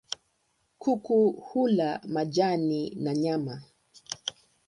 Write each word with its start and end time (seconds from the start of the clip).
Kuku 0.79 1.31
hula 1.45 2.01
majani 2.13 2.81
na 3.03 3.11
nyama. 3.23 3.61